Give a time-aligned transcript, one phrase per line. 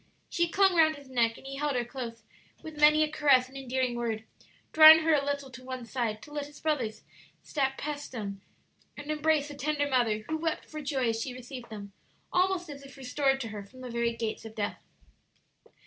[0.29, 2.23] She clung round his neck, and he held her close,
[2.63, 4.23] with many a caress and endearing word,
[4.73, 7.03] drawing her a little to one side to let his brothers
[7.43, 8.41] step past them
[8.97, 11.93] and embrace the tender mother, who wept for joy as she received them,
[12.33, 14.81] almost as if restored to her from the very gates of death.